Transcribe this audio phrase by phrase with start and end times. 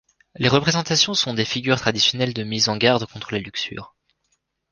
[0.33, 3.93] Les représentations sont des figures traditionnelles de mise en garde contre la luxure.